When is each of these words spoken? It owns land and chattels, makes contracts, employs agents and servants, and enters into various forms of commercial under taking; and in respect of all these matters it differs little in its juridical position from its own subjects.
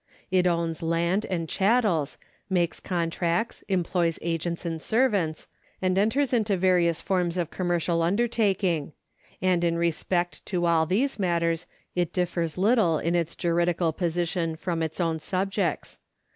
It 0.31 0.47
owns 0.47 0.81
land 0.81 1.25
and 1.25 1.47
chattels, 1.47 2.17
makes 2.49 2.79
contracts, 2.79 3.63
employs 3.67 4.17
agents 4.23 4.65
and 4.65 4.81
servants, 4.81 5.47
and 5.79 5.95
enters 5.95 6.33
into 6.33 6.57
various 6.57 6.99
forms 7.01 7.37
of 7.37 7.51
commercial 7.51 8.01
under 8.01 8.27
taking; 8.27 8.93
and 9.43 9.63
in 9.63 9.77
respect 9.77 10.41
of 10.51 10.63
all 10.63 10.87
these 10.87 11.19
matters 11.19 11.67
it 11.93 12.13
differs 12.13 12.57
little 12.57 12.97
in 12.97 13.13
its 13.13 13.35
juridical 13.35 13.93
position 13.93 14.55
from 14.55 14.81
its 14.81 14.99
own 14.99 15.19
subjects. 15.19 15.99